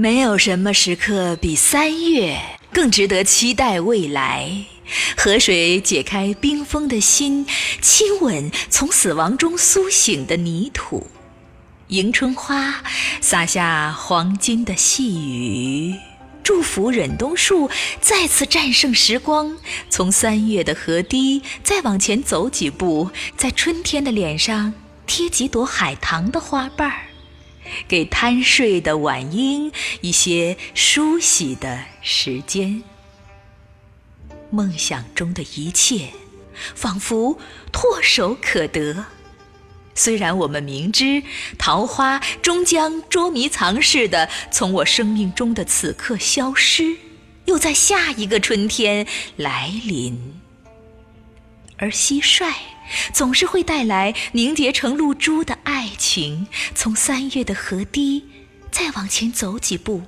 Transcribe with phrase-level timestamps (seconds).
[0.00, 2.40] 没有什么时刻比三月
[2.72, 4.64] 更值得期待未来。
[5.16, 7.44] 河水解开冰封的心，
[7.82, 11.04] 亲吻从死亡中苏醒的泥土。
[11.88, 12.80] 迎春花
[13.20, 15.96] 洒下黄金的细雨，
[16.44, 17.68] 祝福忍冬树
[18.00, 19.58] 再次战胜时光。
[19.90, 24.72] 从三月的河堤再往前走几步，在春天的脸上
[25.08, 27.07] 贴几朵海棠的花瓣儿。
[27.86, 32.82] 给贪睡的晚莺一些梳洗的时间。
[34.50, 36.08] 梦想中的一切，
[36.74, 37.38] 仿佛
[37.72, 39.06] 唾手可得。
[39.94, 41.22] 虽然我们明知
[41.58, 46.96] 桃花终将捉迷藏似的从我生命中的此刻消失，
[47.46, 49.06] 又在下一个春天
[49.36, 50.40] 来临，
[51.76, 52.52] 而蟋蟀。
[53.12, 56.48] 总是会带来凝结成露珠的爱情。
[56.74, 58.24] 从三月的河堤
[58.72, 60.02] 再往前走几步，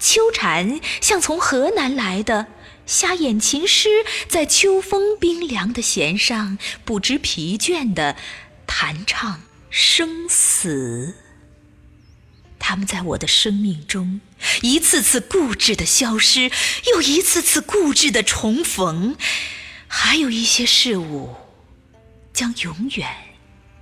[0.00, 2.48] 秋蝉像从河南来的
[2.86, 3.88] 瞎眼琴师，
[4.28, 8.16] 在秋风冰凉的弦上不知疲倦地
[8.66, 11.14] 弹唱生死。
[12.58, 14.20] 他们在我的生命中
[14.62, 16.50] 一次次固执地消失，
[16.92, 19.16] 又一次次固执地重逢。
[19.86, 21.36] 还有一些事物。
[22.32, 23.06] 将永远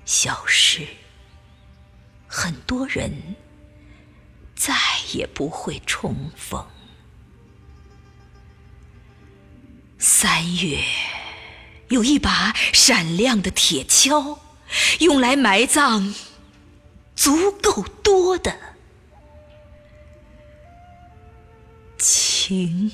[0.04, 0.84] 消失，
[2.32, 3.34] 很多人
[4.54, 4.72] 再
[5.12, 6.64] 也不会重逢。
[9.98, 10.78] 三月
[11.88, 14.38] 有一把闪亮的铁锹，
[15.00, 16.14] 用来埋葬
[17.16, 18.56] 足够多的
[21.98, 22.92] 情。